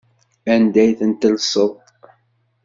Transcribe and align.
Anda 0.53 0.79
ay 0.83 0.91
ten-tellseḍ? 0.99 1.71